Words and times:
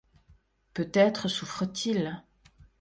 Peut-être 0.73 1.27
souffre-t-il 1.27 2.23